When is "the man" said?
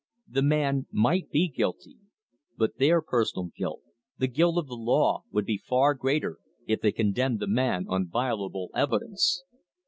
0.27-0.87, 7.39-7.85